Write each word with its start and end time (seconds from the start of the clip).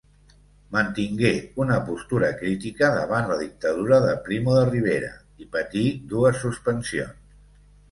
Mantingué 0.75 1.33
una 1.65 1.77
postura 1.89 2.29
crítica 2.39 2.89
davant 2.95 3.29
la 3.33 3.37
Dictadura 3.43 4.01
de 4.07 4.17
Primo 4.31 4.57
de 4.57 4.65
Rivera 4.73 5.13
i 5.45 5.49
patí 5.59 5.87
dues 6.17 6.43
suspensions. 6.49 7.33